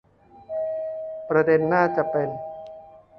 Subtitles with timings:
[1.29, 2.29] ประเด็นน่าจะเป็น